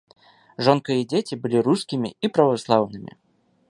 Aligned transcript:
Жонка 0.67 0.95
і 1.01 1.05
дзеці 1.13 1.39
былі 1.45 1.57
рускімі 1.69 2.09
і 2.27 2.35
праваслаўнымі. 2.39 3.13